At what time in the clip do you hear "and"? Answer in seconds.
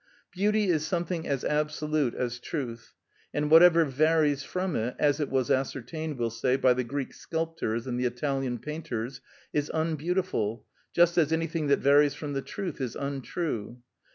3.35-3.51, 7.85-7.99